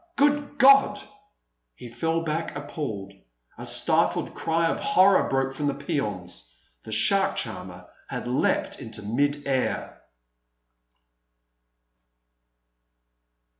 [0.15, 0.99] Good God!"
[1.75, 3.13] He fell back appalled.
[3.55, 6.57] A stifled cry of horror broke from the peons.
[6.83, 10.01] The shark charmer had leapt into mid air.